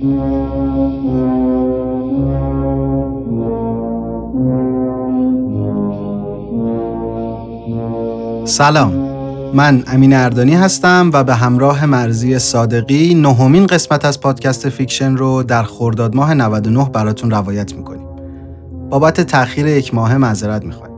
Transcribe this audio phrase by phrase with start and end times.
[0.00, 0.12] سلام.
[9.54, 15.42] من امین اردانی هستم و به همراه مرضیه صادقی نهمین قسمت از پادکست Fiction رو
[15.42, 18.06] در خرداد ماه 99 براتون روایت می‌کنیم.
[18.90, 20.94] بابت تأخیر یک ماه معذرت می‌خوایم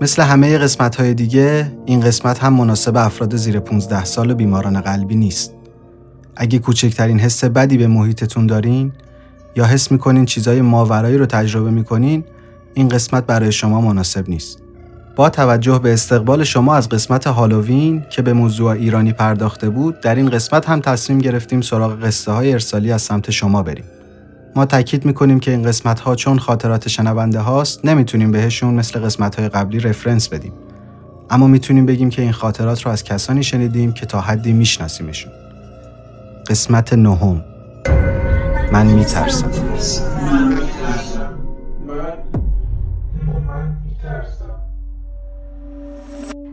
[0.00, 4.80] مثل همه قسمت های دیگه این قسمت هم مناسب افراد زیر 15 سال و بیماران
[4.80, 5.57] قلبی نیست.
[6.40, 8.92] اگه کوچکترین حس بدی به محیطتون دارین
[9.56, 12.24] یا حس می‌کنین چیزای ماورایی رو تجربه می‌کنین
[12.74, 14.58] این قسمت برای شما مناسب نیست.
[15.16, 20.14] با توجه به استقبال شما از قسمت هالووین که به موضوع ایرانی پرداخته بود در
[20.14, 23.84] این قسمت هم تصمیم گرفتیم سراغ قصه های ارسالی از سمت شما بریم.
[24.56, 29.36] ما تاکید می‌کنیم که این قسمت ها چون خاطرات شنونده هاست نمی‌تونیم بهشون مثل قسمت
[29.36, 30.52] های قبلی رفرنس بدیم.
[31.30, 35.32] اما می‌تونیم بگیم که این خاطرات رو از کسانی شنیدیم که تا حدی میشناسیمشون.
[36.48, 37.44] قسمت نهم
[38.72, 39.50] من میترسم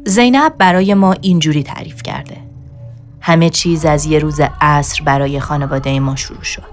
[0.05, 2.37] زینب برای ما اینجوری تعریف کرده.
[3.21, 6.63] همه چیز از یه روز عصر برای خانواده ما شروع شد.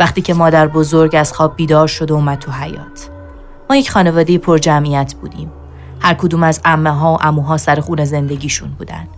[0.00, 3.10] وقتی که مادر بزرگ از خواب بیدار شد و اومد تو حیات.
[3.70, 5.50] ما یک خانواده پر جمعیت بودیم.
[6.00, 9.08] هر کدوم از امه ها و اموها سر خون زندگیشون بودن.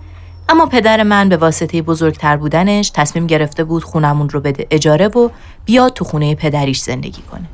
[0.50, 5.28] اما پدر من به واسطه بزرگتر بودنش تصمیم گرفته بود خونمون رو بده اجاره و
[5.64, 7.44] بیاد تو خونه پدریش زندگی کنه.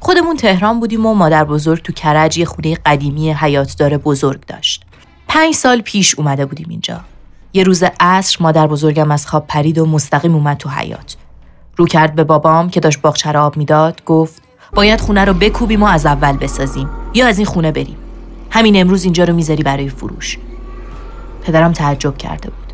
[0.00, 4.84] خودمون تهران بودیم و مادر بزرگ تو کرج یه خونه قدیمی حیاتدار بزرگ داشت.
[5.28, 7.00] پنج سال پیش اومده بودیم اینجا.
[7.52, 11.16] یه روز عصر مادر بزرگم از خواب پرید و مستقیم اومد تو حیات.
[11.76, 14.42] رو کرد به بابام که داشت باغچه آب می‌داد گفت
[14.74, 17.96] باید خونه رو بکوبیم و از اول بسازیم یا از این خونه بریم.
[18.50, 20.38] همین امروز اینجا رو می‌ذاری برای فروش.
[21.46, 22.72] پدرم تعجب کرده بود.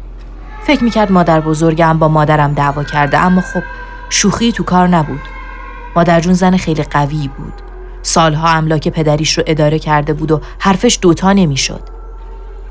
[0.67, 3.62] فکر می‌کرد مادر بزرگم با مادرم دعوا کرده اما خب
[4.11, 5.20] شوخی تو کار نبود.
[5.97, 7.53] مادر جون زن خیلی قوی بود.
[8.03, 11.83] سالها املاک پدریش رو اداره کرده بود و حرفش دوتا نمی‌شد.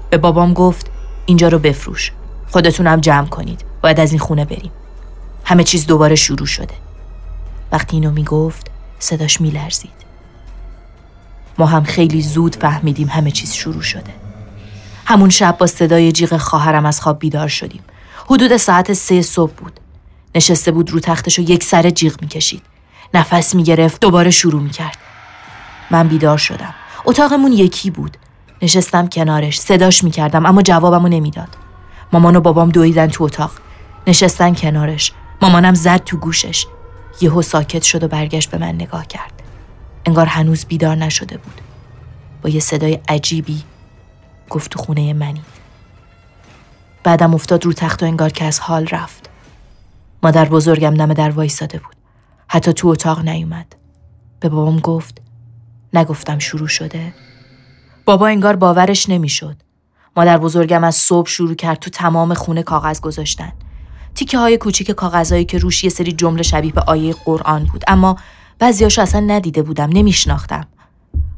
[0.10, 0.92] به بابام گفت
[1.26, 2.12] اینجا رو بفروش.
[2.52, 3.66] خودتونم جمع کنید.
[3.82, 4.72] باید از این خونه بریم.
[5.46, 6.76] همه چیز دوباره شروع شده.
[7.72, 10.02] وقتی اینو می‌گفت صداش میلرزید.
[11.58, 14.14] ما هم خیلی زود فهمیدیم همه چیز شروع شده.
[15.12, 17.82] همون شب با صدای جیغ خواهرم از خواب بیدار شدیم.
[18.26, 19.80] حدود ساعت سه صبح بود.
[20.36, 22.62] نشسته بود رو تختش و یک سر جیغ می‌کشید.
[23.14, 24.98] نفس می‌گرفت دوباره شروع می‌کرد.
[25.92, 26.74] من بیدار شدم.
[27.06, 28.18] اتاقمون یکی بود.
[28.62, 31.58] نشستم کنارش صداش می‌کردم اما جوابمو نمی‌داد
[32.14, 33.52] مامان و بابام دویدن تو اتاق
[34.08, 35.12] نشستن کنارش
[35.42, 36.66] مامانم زد تو گوشش
[37.22, 39.34] یهو ساکت شد و برگشت به من نگاه کرد
[40.06, 41.62] انگار هنوز بیدار نشده بود
[42.42, 43.64] با یه صدای عجیبی
[44.52, 45.42] گفت تو خونه منی
[47.04, 49.30] بعدم افتاد رو تخت و انگار که از حال رفت
[50.24, 51.96] مادر بزرگم دم در وایساده بود
[52.48, 53.76] حتی تو اتاق نیومد
[54.40, 55.22] به بابام گفت
[55.94, 57.14] نگفتم شروع شده
[58.06, 59.56] بابا انگار باورش نمی‌شد.
[60.18, 63.52] مادر بزرگم از صبح شروع کرد تو تمام خونه کاغذ گذاشتن.
[64.16, 68.18] تیکه های کوچیک کاغذهایی که روش یه سری جمله شبیه به آیه قرآن بود اما
[68.60, 70.68] بعضیاشو اصلا ندیده بودم نمیشناختم.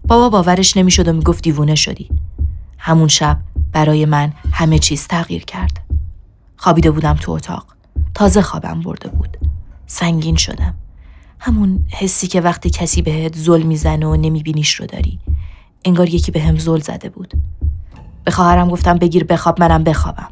[0.07, 2.09] بابا باورش نمی‌شد و می‌گفت دیوونه شدی.
[2.85, 3.37] همون شب
[3.71, 5.79] برای من همه چیز تغییر کرد.
[6.57, 7.65] خوابیده بودم تو اتاق.
[8.13, 9.37] تازه خوابم برده بود.
[9.87, 10.73] سنگین شدم.
[11.39, 15.19] همون حسی که وقتی کسی بهت ظلم می‌زنه و نمیبینیش رو داری.
[15.85, 17.33] انگار یکی به هم زل زده بود
[18.23, 20.29] به خواهرم گفتم بگیر بخواب منم بخوابم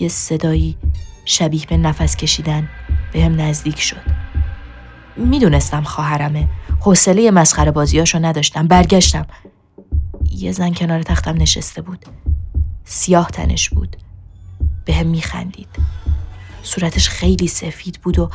[0.00, 0.76] یه صدایی
[1.24, 2.68] شبیه به نفس کشیدن
[3.12, 4.02] به هم نزدیک شد
[5.16, 6.48] می‌دونستم خواهرمه
[6.80, 9.26] حوصله مسخره بازیاشو نداشتم برگشتم
[10.32, 12.06] یه زن کنار تختم نشسته بود.
[12.84, 13.96] سیاه تنش بود.
[14.84, 15.68] به هم میخندید.
[16.62, 18.30] صورتش خیلی سفید بود و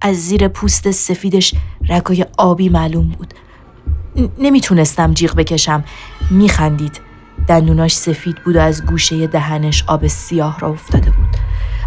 [0.00, 1.54] از زیر پوست سفیدش
[1.88, 3.34] رگای آبی معلوم بود.
[4.38, 5.84] نمی‌تونستم جیغ بکشم.
[6.30, 7.00] میخندید.
[7.48, 11.36] دندوناش سفید بود و از گوشه دهنش آب سیاه را افتاده بود.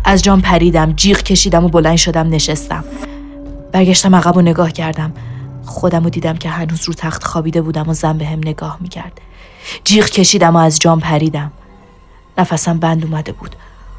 [0.06, 2.84] از جام پریدم جیغ کشیدم و بلند شدم نشستم.
[3.72, 5.14] برگشتم عقب و نگاه کردم.
[5.66, 9.22] خودم و دیدم که هنوز رو تخت خوابیده بودم و زن به هم نگاه می‌کرد.
[9.84, 11.52] جیغ کشیدم و از جام پریدم.
[12.38, 13.56] نفسم بند اومده بود.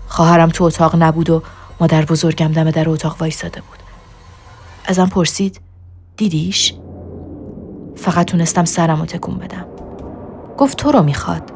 [0.09, 1.43] خواهرم تو اتاق نبود و
[1.81, 3.79] مادر بزرگم دم در اتاق وایستاده بود.
[4.85, 5.61] ازم پرسید
[6.17, 6.75] دیدیش؟
[7.97, 9.67] فقط تونستم سرم رو تکون بدم.
[10.59, 11.53] گفت تو رو می‌خواد.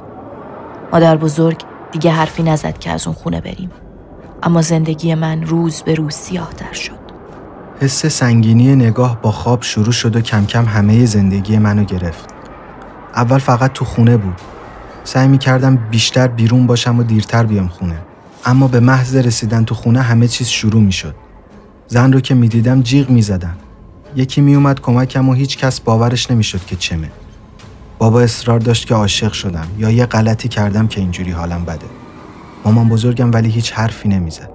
[0.93, 1.63] مادر بزرگ
[1.93, 3.71] دیگه حرفی نزد که از اون خونه بریم.
[4.43, 7.01] اما زندگی من روز به روز سیاه تر شد.
[7.81, 12.40] حس سنگینی نگاه با خواب شروع شد و کم کم همه زندگی منو گرفت.
[13.15, 14.41] اول فقط تو خونه بود.
[15.05, 17.99] سعی می کردم بیشتر بیرون باشم و دیرتر بیام خونه.
[18.45, 21.15] اما به محض رسیدن تو خونه همه چیز شروع می شد
[21.89, 23.57] زن رو که می‌دیدم جیغ می‌زدم
[24.17, 27.11] یکی میومد کمکم و هیچ کس باورش نمی‌شد که چمه.
[27.99, 31.87] بابا اصرار داشت که عاشق شدم یا یه غلطی کردم که اینجوری حالم بده.
[32.65, 34.51] مامان بزرگم ولی هیچ حرفی نمی‌زد.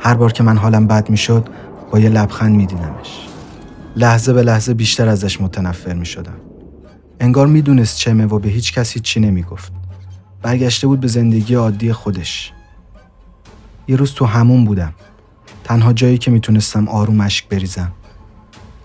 [0.00, 1.48] هر بار که من حالم بد می‌شد
[1.92, 3.28] با یه لبخند میدیدمش.
[3.96, 6.45] لحظه به لحظه بیشتر ازش متنفر می‌شدم.
[7.20, 9.72] انگار می‌دونست چمه و به هیچ کسی چی نمی‌گفت.
[10.42, 12.52] برگشته بود به زندگی عادی خودش.
[13.88, 14.94] یه روز تو همون بودم.
[15.64, 17.92] تنها جایی که می‌تونستم آروم اشک بریزم.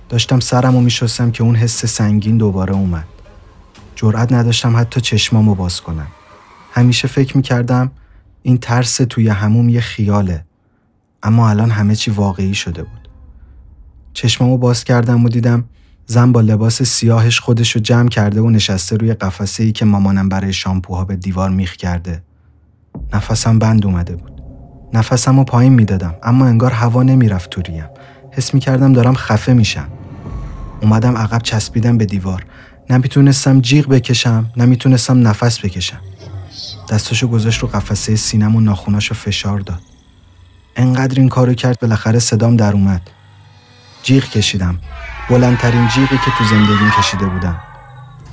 [0.09, 3.05] داشتم سرم و میشستم که اون حس سنگین دوباره اومد.
[3.95, 6.07] جرأت نداشتم حتی چشمامو باز کنم.
[6.71, 7.91] همیشه فکر می‌کردم
[8.41, 10.45] این ترس توی هموم یه خیاله.
[11.23, 13.09] اما الان همه چی واقعی شده بود.
[14.13, 15.63] چشمامو باز کردم و دیدم
[16.11, 20.53] زن با لباس سیاهش خودشو جمع کرده و نشسته روی قفسه ای که مامانم برای
[20.53, 22.23] شامپوها به دیوار میخ کرده.
[23.13, 24.31] نفسم بند اومده بود.
[24.93, 27.85] نفسم رو پایین می‌دادم اما انگار هوا نمی‌رفت تو ریم.
[28.31, 29.87] حس می‌کردم دارم خفه میشم.
[30.81, 32.45] اومدم عقب چسبیدم به دیوار.
[32.89, 35.99] نمی‌تونستم جیغ بکشم نمی‌تونستم نفس بکشم.
[36.89, 39.81] دستاشو گذاشت رو قفسه سینم و ناخوناشو فشار داد.
[40.75, 43.01] انقدر این کارو کرد بالاخره صدام در اومد.
[44.03, 44.79] جیغ کشیدم.
[45.29, 47.61] بلندترین جیغی که تو زندگیم کشیده بودم.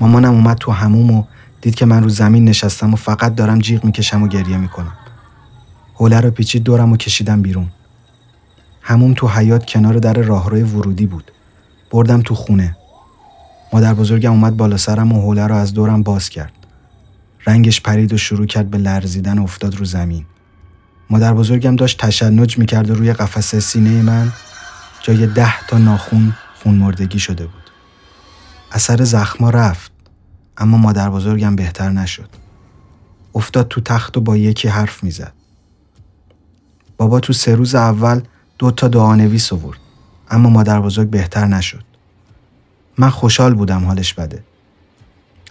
[0.00, 1.25] مامانم اومد تو هموم و
[1.61, 4.93] دید که من رو زمین نشستم و فقط دارم جیغ می‌کشم و گریه می‌کنم.
[5.94, 7.69] حوله رو پیچید دورم و کشیدم بیرون.
[8.82, 11.31] هموم تو حیات کنار در راهروی ورودی بود.
[11.90, 12.76] بردم تو خونه.
[13.73, 16.52] مادر بزرگم اومد بالا سرم و حوله رو از دورم باز کرد.
[17.46, 20.25] رنگش پرید و شروع کرد به لرزیدن و افتاد رو زمین.
[21.11, 24.32] مادر بزرگم داشت تشنج می‌کرد و روی قفسه سینه من
[25.02, 27.70] جای ده تا ناخون خون مردگی شده بود.
[28.72, 29.93] اثر زخما رفت
[30.56, 32.28] اما مادر بزرگم بهتر نشد.
[33.34, 35.32] افتاد تو تخت و با یکی حرف می‌زد.
[36.96, 38.20] بابا تو سه روز اول
[38.58, 39.78] دو تا دعانویس آورد
[40.31, 41.84] اما مادر بزرگ بهتر نشد.
[42.99, 44.44] من خوشحال بودم حالش بده.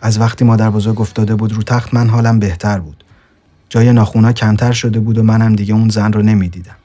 [0.01, 3.03] از وقتی مادر بزرگ افتاده بود رو تخت من حالم بهتر بود.
[3.69, 6.75] جای ناخونا کمتر شده بود و منم دیگه اون زن رو نمی‌دیدم.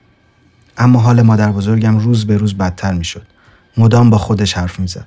[0.77, 3.27] اما حال مادر بزرگم روز به روز بدتر می‌شد.
[3.77, 5.07] مدام با خودش حرف می‌زد.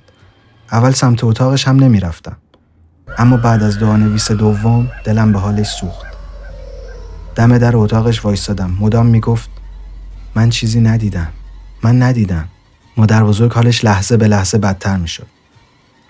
[0.72, 2.36] اول سمت اتاقش هم نمی‌رفتم.
[3.18, 6.06] اما بعد از دعانویس دوم دلم به حالش سوخت.
[7.34, 8.76] دم در اتاقش وایستادم.
[8.80, 9.50] مدام می‌گفت
[10.34, 11.28] من چیزی ندیدم.
[11.82, 12.48] من ندیدم.
[12.96, 15.26] مادر بزرگ حالش لحظه به لحظه بدتر می‌شد.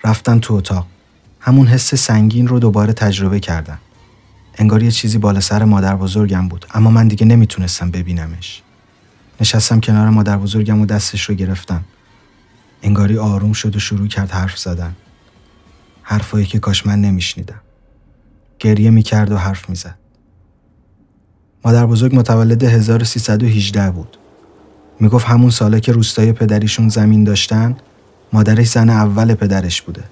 [0.05, 0.87] رفتم تو اتاق.
[1.41, 3.79] همون حس سنگین رو دوباره تجربه کردم.
[4.59, 8.63] انگار یه چیزی بالا سر مادر بزرگم بود اما من دیگه نمی‌تونستم ببینمش.
[9.41, 11.85] نشستم کنار مادر بزرگم و دستش رو گرفتم.
[12.87, 14.97] انگاری آروم شد و شروع کرد حرف زدن.
[16.03, 17.61] حرفایی که کاش من نمیشنیدم.
[18.59, 19.95] گریه می‌کرد و حرف می‌زد.
[21.65, 24.19] مادر بزرگ متولد 1318 بود.
[25.01, 27.77] می‌گفت همون ساله که روستای پدریشون زمین داشتن
[28.33, 30.05] مادرش زن اول پدرش بوده.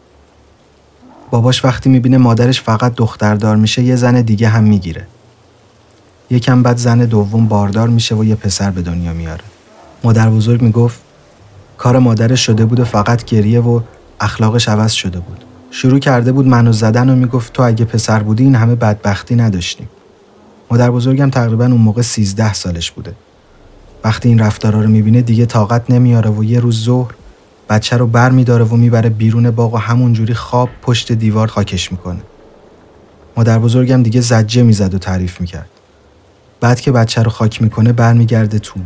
[1.31, 5.07] باباش وقتی می‌بینه مادرش فقط دختردار میشه یه زن دیگه هم می‌گیره.
[6.31, 9.45] یکم بعد زن دوم باردار میشه و یه پسر به دنیا میاره.
[10.05, 11.04] مادر بزرگ می‌گفت
[11.79, 13.81] کار مادرش شده بود و فقط گریه و
[14.21, 15.45] اخلاقش عوض شده بود.
[15.71, 19.89] شروع کرده بود منو زدن و می‌گفت تو اگه پسر بودی این همه بدبختی نداشتیم.
[20.71, 23.13] مادر بزرگم تقریبا اون موقع 13 سالش بوده.
[24.05, 27.15] وقتی این رفتارا رو می‌بینه دیگه طاقت نمیاره و یه روز ظهر
[27.69, 32.21] بچه رو بر میداره و می‌بره بیرون باغ و همونجوری خواب پشت دیوار خاکش می‌کنه.
[33.37, 35.69] مادر بزرگم دیگه زجه می‌زد و تعریف می‌کرد.
[36.61, 38.81] بعد که بچه رو خاک می‌کنه برمیگرده تو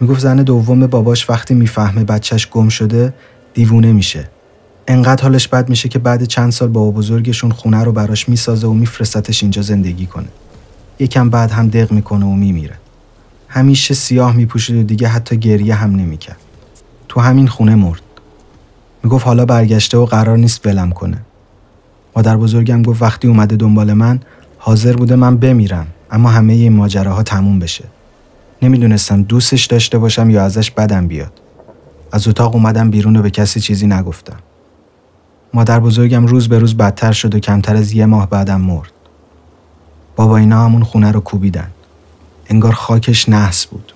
[0.00, 3.14] می‌گفت زن دوم باباش وقتی می‌فهمه بچهش گم شده
[3.54, 4.28] دیوونه میشه.
[4.88, 8.72] انقدر حالش بد میشه که بعد چند سال بابا بزرگشون خونه رو براش می‌سازه و
[8.72, 10.28] میفرستتش اینجا زندگی کنه.
[10.98, 12.74] یکم بعد هم دق می‌کنه و میمیره.
[13.48, 16.38] همیشه سیاه میپوشید و دیگه حتی گریه هم نمی‌کرد.
[17.08, 18.02] تو همین خونه مرد.
[19.02, 21.18] می‌گفت حالا برگشته و قرار نیست ولم کنه.
[22.16, 24.20] مادر بزرگم گفت وقتی اومده دنبال من
[24.58, 27.84] حاضر بوده من بمیرم اما همه این ماجراها تموم بشه.
[28.62, 31.32] نمی‌دونستم دوستش داشته باشم یا ازش بدم بیاد.
[32.12, 34.38] از اتاق اومدم بیرون و به کسی چیزی نگفتم.
[35.54, 38.90] مادر بزرگم روز به روز بدتر شد و کمتر از یه ماه بعدم مرد.
[40.16, 41.70] بابا اینا همون خونه رو کوبیدن.
[42.46, 43.94] انگار خاکش نحس بود.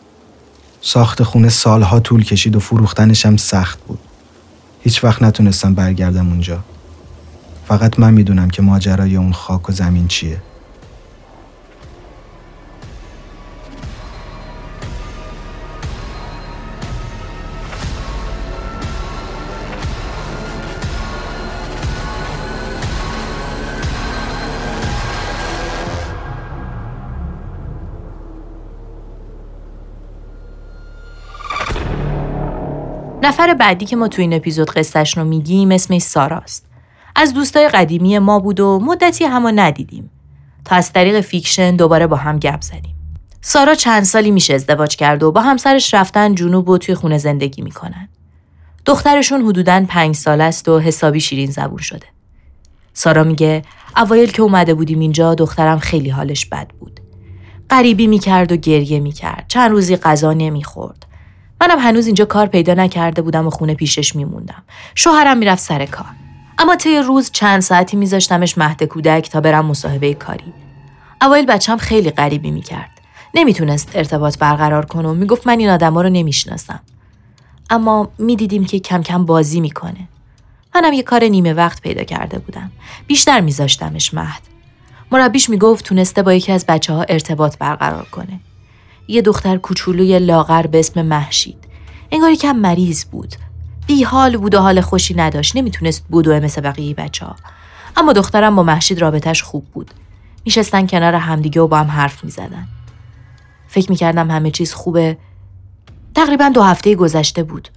[0.81, 3.99] ساخت خونه سالها طول کشید و فروختنش هم سخت بود.
[4.81, 6.59] هیچ وقت نتونستم برگردم اونجا.
[7.69, 10.43] فقط من می‌دونم که ماجرای اون خاک و زمین چیه.
[33.25, 36.67] نفر بعدی که ما تو این اپیزود قصهش رو میگیم اسمش ساراست.
[37.17, 40.11] از دوستای قدیمی ما بود و مدتی همو ندیدیم.
[40.65, 42.95] تا از طریق Fiction دوباره با هم گپ زدیم.
[43.41, 47.63] سارا چند سالی میشه ازدواج کرد و با همسرش رفتن جنوب و توی خونه زندگی
[47.63, 48.09] می‌کنن.
[48.87, 52.07] دخترشون حدوداً پنج سال است و حسابی شیرین زبون شده.
[52.95, 53.63] سارا میگه
[53.97, 57.01] اوایل که اومده بودیم اینجا دخترم خیلی حالش بد بود.
[57.71, 59.45] غریبی می‌کرد و گریه می‌کرد.
[59.49, 61.07] چند روزی غذا نمی‌خورد.
[61.63, 64.63] منم هنوز اینجا کار پیدا نکرده بودم و خونه پیشش میموندم.
[64.95, 66.07] شوهرم می‌رفت سر کار.
[66.59, 70.53] اما طی روز چند ساعتی میذاشتمش مهد کودک تا برم مصاحبه کاری.
[71.23, 72.91] اوایل بچم خیلی غریبی می‌کرد.
[73.35, 76.81] نمی‌تونست ارتباط برقرار کنه و می‌گفت من این آدما رو نمی‌شناسم.
[77.71, 80.09] اما می‌دیدیم که کم کم بازی می‌کنه.
[80.75, 82.73] منم یه کار نیمه وقت پیدا کرده بودم.
[83.07, 84.43] بیشتر میذاشتمش مهد.
[85.13, 88.41] مربیش می‌گفت تونسته با یکی از بچه ها ارتباط برقرار کنه.
[89.13, 91.59] یه دختر کوچولوی لاغر به اسم محشید.
[92.13, 93.35] انگار کم مریض بود.
[93.87, 95.57] بی حال بود و حال خوشی نداشت.
[95.57, 97.37] نمی‌تونست بودوه مثل بقیه بچه ها.
[97.97, 99.91] اما دخترم با محشید رابطش خوب بود.
[100.45, 102.69] میشستن کنار همدیگه و با هم حرف می‌زدن.
[103.69, 105.19] فکر می‌کردم همه چیز خوبه.
[106.15, 107.69] تقریبا دو هفته گذشته بود.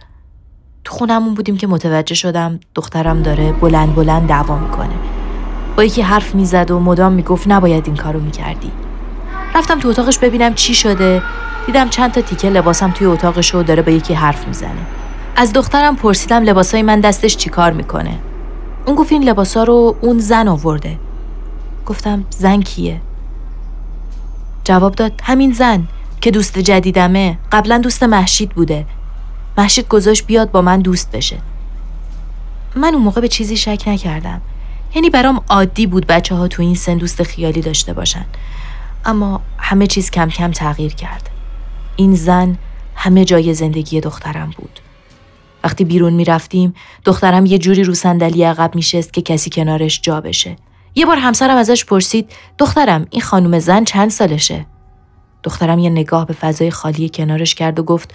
[0.84, 4.96] تو خونمون بودیم که متوجه شدم دخترم داره بلند بلند دعوا می‌کنه.
[5.78, 8.72] با یکی حرف می‌زد و مدام می‌گفت نباید این کارو می‌کردی.
[9.56, 11.22] رفتم تو اتاقش ببینم چی شده.
[11.66, 14.86] دیدم چند تا تیکه لباسم توی اتاقش و داره با یکی حرف می‌زنه.
[15.36, 18.20] از دخترم پرسیدم لباسای من دستش چیکار می‌کنه.
[18.86, 20.98] اون گفت این لباسا رو اون زن آورده.
[21.86, 23.02] گفتم زن کیه؟
[24.64, 25.88] جواب داد همین زن
[26.22, 28.86] که دوست جدیدمه قبلا دوست محشید بوده
[29.58, 31.38] محشید گذاشت بیاد با من دوست بشه
[32.76, 34.42] من اون موقع به چیزی شک نکردم
[34.96, 38.26] یعنی برام عادی بود بچه ها تو این سن دوست خیالی داشته باشن
[39.06, 41.30] اما همه چیز کم کم تغییر کرد.
[41.96, 42.58] این زن
[42.96, 44.80] همه جای زندگی دخترم بود.
[45.64, 46.74] وقتی بیرون می رفتیم
[47.06, 50.56] دخترم یه جوری رو صندلی عقب میشست که کسی کنارش جا بشه.
[50.96, 54.66] یه بار همسرم ازش پرسید دخترم این خانم زن چند سالشه؟
[55.44, 58.14] دخترم یه نگاه به فضای خالی کنارش کرد و گفت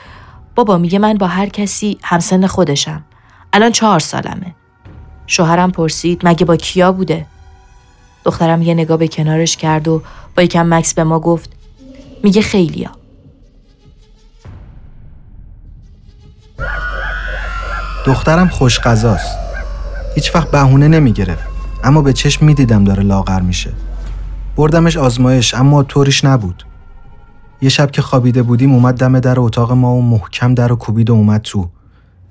[0.55, 3.05] بابا میگه من با هر کسی همسن خودشم.
[3.53, 4.55] الان چهار سالمه.
[5.27, 7.27] شوهرم پرسید مگه با کیا بوده؟
[8.25, 10.03] دخترم یه نگاه به کنارش کرد و
[10.37, 11.51] با یکم مکس به ما گفت
[12.25, 12.91] میگه خیلیا.
[18.07, 19.39] دخترم خوش غذاست.
[20.15, 21.45] هیچ وقت بهونه نمی‌گرفت
[21.85, 23.73] اما به چشم می‌دیدم داره لاغر میشه.
[24.57, 26.65] بردمش آزمایش اما طوریش نبود.
[27.63, 31.11] یه شب که خوابیده بودیم اومد دم در اتاق ما و محکم در و کوبید
[31.11, 31.69] و اومد تو.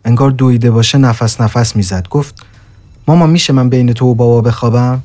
[0.06, 2.08] انگار دویده باشه نفس نفس می‌زد.
[2.08, 2.46] گفت
[3.08, 5.02] ماما میشه من بین تو و بابا بخوابم؟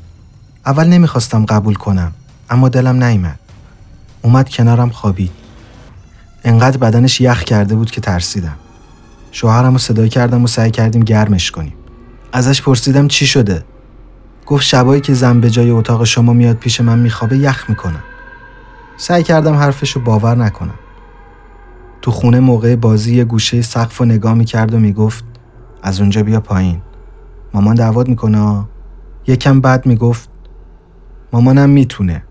[0.66, 2.12] اول نمی‌خواستم قبول کنم
[2.50, 3.38] اما دلم نیامد.
[4.22, 5.30] اومد کنارم خوابید.
[6.44, 8.56] انقدر بدنش یخ کرده بود که ترسیدم.
[9.32, 11.74] شوهرم رو صدا کردم و سعی کردیم گرمش کنیم.
[12.32, 13.64] ازش پرسیدم چی شده؟
[14.46, 18.02] گفت شبایی که زن به جای اتاق شما میاد پیش من میخوابه یخ می‌کنم
[18.96, 20.78] سعی کردم حرفشو باور نکنم.
[22.02, 25.24] تو خونه موقع بازی یه گوشه سقف و نگاه می‌کرد و می‌گفت
[25.82, 26.82] از اونجا بیا پایین.
[27.54, 28.64] مامان دعوت می‌کنه
[29.26, 30.28] یکم بعد می‌گفت
[31.34, 32.22] مامانم می‌تونه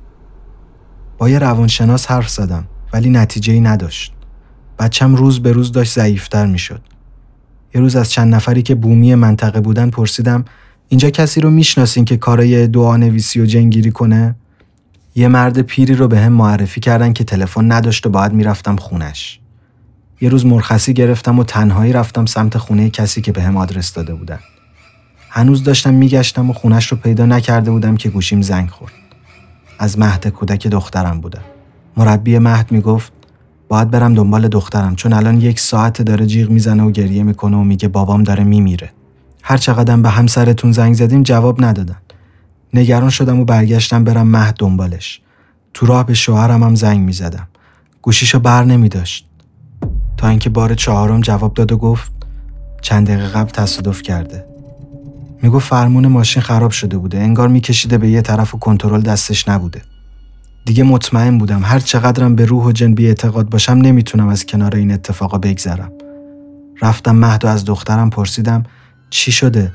[1.18, 4.14] با یه روانشناس حرف زدم ولی نتیجه ای نداشت
[4.80, 6.82] بچم روز به روز داشت ضعیفتر می‌شد
[7.76, 10.46] یه روز از چند نفری که بومی منطقه بودن پرسیدم
[10.90, 14.36] اینجا کسی رو می‌شناسین که کارای دعا نویسی و جنگیری کنه
[15.16, 19.40] یه مرد پیری رو به هم معرفی کردن که تلفن نداشت و باید می‌رفتم خونش.
[20.22, 24.14] یه روز مرخصی گرفتم و تنهایی رفتم سمت خونه کسی که به هم آدرس داده
[24.14, 24.40] بودن.
[25.36, 28.94] هنوز داشتم میگشتم و خونش رو پیدا نکرده بودم که گوشیم زنگ خورد.
[29.80, 31.42] از مهد کودک دخترم بودم.
[31.98, 33.14] مربی مهد می‌گفت
[33.68, 37.64] باید برم دنبال دخترم چون الان یک ساعت داره جیغ می‌زنه و گریه می‌کنه و
[37.64, 38.92] میگه بابام داره میمیره.
[39.44, 41.98] هر چقدر به همسرتون زنگ زدیم جواب ندادن.
[42.74, 45.22] نگران شدم و برگشتم برم مهد دنبالش.
[45.74, 47.48] تو راه به شوهرم هم زنگ می زدم.
[48.02, 49.30] گوشیشو بر نمی داشت.
[50.18, 52.12] تا اینکه بار چهارم جواب داد و گفت
[52.82, 54.53] چند دقیقه قبل تصادف کرده.
[55.44, 57.20] می‌گفت فرمون ماشین خراب شده بوده.
[57.20, 59.82] انگار میکشیده به یه طرف و کنترل دستش نبوده.
[60.66, 64.76] دیگه مطمئن بودم هر چقدرم به روح و جن بی اعتقاد باشم نمی‌تونم از کنار
[64.76, 65.92] این اتفاقا بگذرم.
[66.82, 68.64] رفتم مهد و از دخترم پرسیدم
[69.10, 69.72] چی شده؟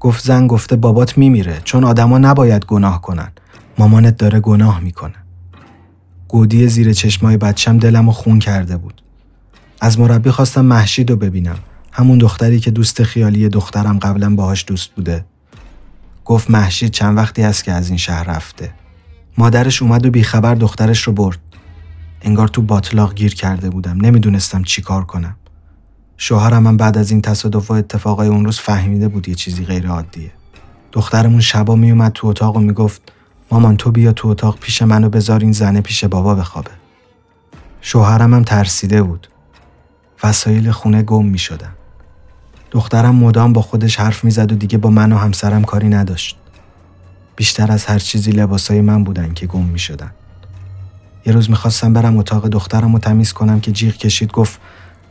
[0.00, 3.32] گفت زن گفته بابات میمیره چون آدما نباید گناه کنن.
[3.78, 5.14] مامانت داره گناه می‌کنه.
[6.28, 9.02] گودی زیر چشمای بچم دلم خون کرده بود.
[9.80, 11.58] از مربی خواستم محشید رو ببینم.
[11.96, 15.24] همون دختری که دوست خیالی دخترم قبلا باهاش دوست بوده.
[16.24, 18.74] گفت محشید چند وقتی هست که از این شهر رفته.
[19.38, 21.38] مادرش اومد و بیخبر دخترش رو برد.
[22.22, 24.00] انگار تو باطلاق گیر کرده بودم.
[24.00, 25.36] نمی‌دونستم چی کار کنم.
[26.16, 29.88] شوهرم من بعد از این تصادف و اتفاقای اون روز فهمیده بود یه چیزی غیر
[29.88, 30.32] عادیه.
[30.92, 33.12] دخترمون شبا میومد تو اتاق و می‌گفت
[33.50, 36.70] مامان تو بیا تو اتاق پیش منو بذار این زنه پیش بابا بخوابه.
[37.80, 39.28] شوهرم هم ترسیده بود.
[40.22, 41.72] وسایل خونه گم می شدن.
[42.74, 46.36] دخترم مدام با خودش حرف می‌زد و دیگه با من و همسرم کاری نداشت.
[47.36, 50.10] بیشتر از هر چیزی لباسای من بودن که گم می شدن.
[51.26, 54.60] یه روز می‌خواستم برم اتاق دخترم رو تمیز کنم که جیغ کشید گفت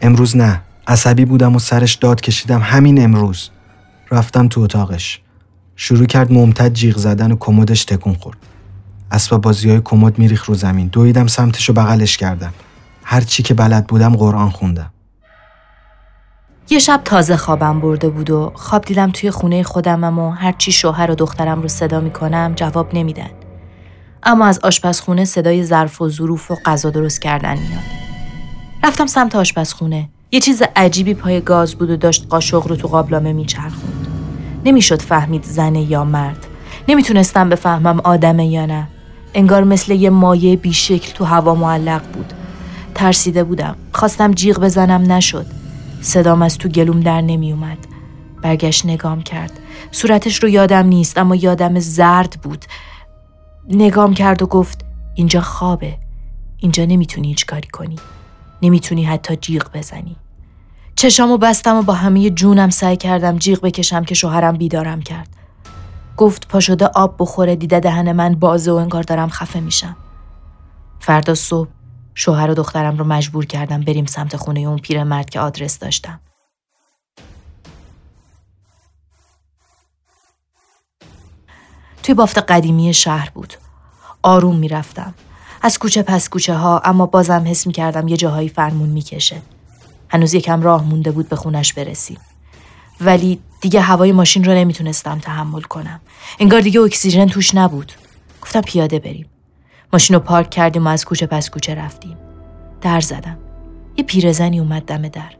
[0.02, 3.50] امروز نه عصبی بودم و سرش داد کشیدم همین امروز.
[4.12, 5.22] رفتم تو اتاقش.
[5.76, 8.38] شروع کرد ممتد جیغ زدن و کمدش تکون خورد.
[9.12, 10.88] اسباب بازی های کمد میریخ رو زمین.
[10.88, 12.54] دویدم سمتش و بغلش کردم.
[13.04, 14.93] هر چی که بلد بودم قرآن خوندم.
[16.70, 21.12] یه شب تازه خوابم برده بود و خواب دیدم توی خونه خودمم و هرچی شوهر
[21.12, 23.30] و دخترم رو صدا می‌کنم جواب نمیدن.
[24.24, 27.84] اما از آشپزخونه صدای ظرف و ظروف و غذا درست کردن میاد.
[28.84, 30.10] رفتم سمت آشپزخونه.
[30.32, 34.08] یه چیز عجیبی پای گاز بود و داشت قاشق رو تو قابلمه میچرخوند.
[34.66, 36.48] نمی‌شد فهمید زنه یا مرد.
[36.88, 38.88] نمی‌تونستم بفهمم آدمه یا نه.
[39.34, 42.34] انگار مثل یه مایه بیشکل تو هوا معلق بود.
[42.96, 43.76] ترسیده بودم.
[43.92, 45.46] خواستم جیغ بزنم نشد.
[46.04, 47.78] صدام از تو گلوم در نمی اومد.
[48.42, 49.60] برگشت نگام کرد.
[49.92, 52.66] صورتش رو یادم نیست اما یادم زرد بود.
[53.70, 55.98] نگام کرد و گفت اینجا خوابه.
[56.58, 57.96] اینجا نمی‌تونی هیچ کاری کنی.
[58.62, 60.16] نمی‌تونی حتی جیغ بزنی.
[60.96, 65.30] چشامو بستم و با همه جونم سعی کردم جیغ بکشم که شوهرم بیدارم کرد.
[66.18, 69.96] گفت پا شده آب بخوره دیده دهن من بازه و انگار دارم خفه میشم.
[71.00, 71.70] فردا صبح
[72.16, 76.20] شوهر و دخترم رو مجبور کردم بریم سمت خونه اون پیرمرد که آدرس داشتم.
[82.04, 83.54] توی بافت قدیمی شهر بود.
[84.24, 85.14] آروم می‌رفتم.
[85.62, 89.42] از کوچه پس کوچه ها اما بازم حس می کردم یه جاهایی فرمون می‌کشه.
[90.10, 92.20] هنوز یکم راه مونده بود به خونش برسیم.
[93.02, 96.02] ولی دیگه هوای ماشین رو نمی‌تونستم تحمل کنم.
[96.40, 97.92] انگار دیگه اکسیژن توش نبود.
[98.42, 99.30] گفتم پیاده بریم.
[99.94, 102.18] ماشین رو پارک کردیم و از کوچه پس کوچه رفتیم.
[102.82, 103.38] در زدم.
[103.98, 105.32] یه پیرزنی اومد دم در.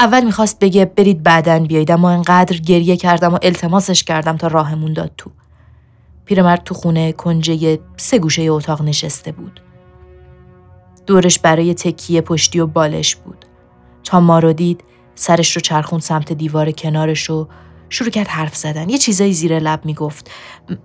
[0.00, 4.92] اول می‌خواست بگه برید بعدن بیایید اما انقدر گریه کردم و التماسش کردم تا راهمون
[4.92, 5.30] داد تو.
[6.24, 9.60] پیرمرد تو خونه کنجه سه گوشه اتاق نشسته بود.
[11.06, 13.44] دورش برای تکیه پشتی و بالش بود.
[14.04, 17.48] تا ما رو دید سرش رو چرخون سمت دیوار کنارش و
[17.88, 18.88] شروع کرد حرف زدن.
[18.88, 20.30] یه چیزایی زیر لب می‌گفت.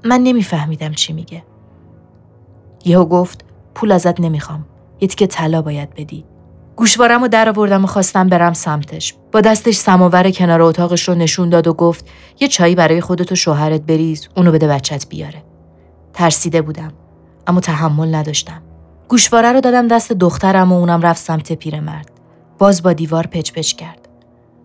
[0.03, 1.43] من نمیفهمیدم چی میگه.
[2.86, 3.45] یهو گفت
[3.76, 4.65] پول ازت نمی‌خوام.
[5.02, 6.26] یه تیکه طلا باید بدی.
[6.76, 9.15] گوشوارم رو در آوردم و خواستم برم سمتش.
[9.32, 12.06] با دستش سماور کنار اتاقش رو نشون داد و گفت
[12.39, 15.43] یه چایی برای خودت و شوهرت بریز اونو بده بچت بیاره.
[16.13, 16.91] ترسیده بودم
[17.48, 18.62] اما تحمل نداشتم.
[19.08, 22.12] گوشواره رو دادم دست دخترم و اونم رفت سمت پیرمرد.
[22.58, 24.08] باز با دیوار پچ پچ کرد.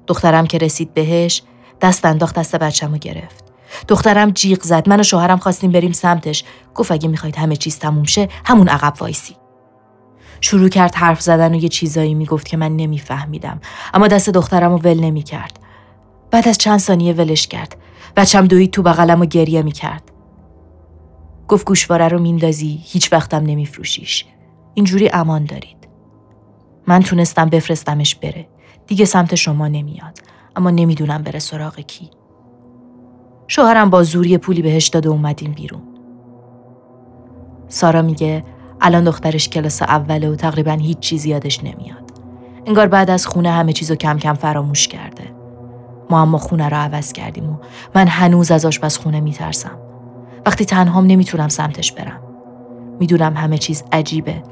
[0.06, 1.42] دخترم که رسید بهش
[1.80, 3.49] دست انداخت دست بچم رو گرفت.
[3.88, 4.88] دخترم جیغ زد.
[4.88, 6.44] من و شوهرم خواستیم بریم سمتش.
[6.74, 9.36] گفت اگه می‌خواید همه چیز تموم شه همون عقب وایسی.
[10.40, 13.60] شروع کرد حرف زدن و یه چیزایی می‌گفت که من نمیفهمیدم.
[13.94, 15.60] اما دست دخترم رو ول نمی‌کرد.
[16.30, 17.76] بعد از چند ثانیه ولش کرد.
[18.16, 20.02] بچم دوید تو بغلم و گریه می‌کرد.
[21.48, 24.24] گفت گوشواره رو میندازی هیچ وقتم نمیفروشیش.
[24.74, 25.88] اینجوری امان دارید.
[26.86, 28.48] من تونستم بفرستمش بره.
[28.86, 30.18] دیگه سمت شما نمیاد.
[30.56, 32.10] اما نمی‌دونم بره سراغ کی.
[33.50, 35.82] شوهرم با زوری پولی بهش داد و اومدیم بیرون.
[37.68, 38.44] سارا میگه
[38.80, 42.12] الان دخترش کلاس اوله و تقریبا هیچ چیزی یادش نمیاد.
[42.66, 45.24] انگار بعد از خونه همه چیزو کم کم فراموش کرده.
[46.10, 47.56] ما اما خونه رو عوض کردیم و
[47.94, 49.78] من هنوز از آشپزخونه میترسم.
[50.46, 52.20] وقتی تنهام نمی‌تونم سمتش برم.
[53.00, 54.42] می‌دونم همه چیز عجیبه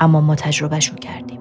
[0.00, 1.40] اما ما تجربهشو کردیم.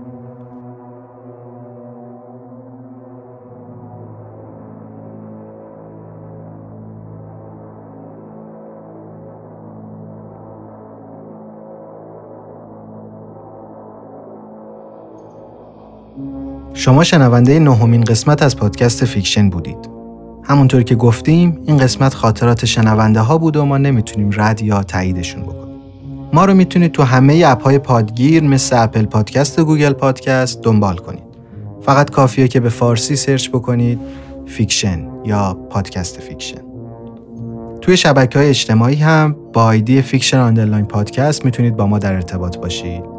[16.74, 19.90] شما شنونده نهمین قسمت از پادکست Fiction بودید.
[20.44, 25.44] همونطور که گفتیم این قسمت خاطرات شنونده ها بود و ما نمی‌تونیم رد یا تاییدشون
[25.44, 25.76] بکنیم.
[26.34, 30.98] ما رو می‌تونید تو همه app های پادگیر مثل Apple Podcast و Google Podcast دنبال
[30.98, 31.24] کنید.
[31.82, 34.00] فقط کافیه که به فارسی search بکنید
[34.46, 36.62] Fiction یا پادکست Fiction.
[37.82, 42.58] توی شبکه های اجتماعی هم با ID Fiction underline podcast می‌تونید با ما در ارتباط
[42.58, 43.15] باشید.